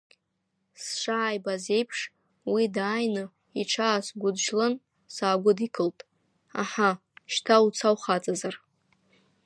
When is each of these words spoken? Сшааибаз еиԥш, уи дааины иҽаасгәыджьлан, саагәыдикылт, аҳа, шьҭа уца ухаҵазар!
Сшааибаз 0.83 1.63
еиԥш, 1.75 1.99
уи 2.53 2.63
дааины 2.75 3.23
иҽаасгәыджьлан, 3.61 4.73
саагәыдикылт, 5.15 5.99
аҳа, 6.61 6.91
шьҭа 7.31 7.55
уца 7.65 7.89
ухаҵазар! 7.95 8.55